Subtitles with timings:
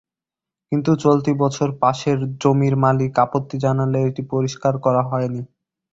[0.71, 5.41] কিন্তু চলতি বছর পাশের জমির মালিক আপত্তি জানালে এটি পরিষ্কার করা হয়নি।